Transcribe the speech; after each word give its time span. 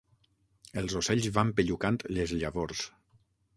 Els 0.81 0.95
ocells 1.01 1.27
van 1.37 1.53
pellucant 1.61 2.01
les 2.19 2.35
llavors. 2.43 2.85